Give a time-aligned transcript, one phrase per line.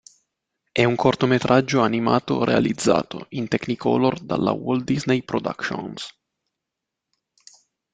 [0.71, 6.07] È un cortometraggio animato realizzato, in Technicolor, dalla Walt Disney Productions.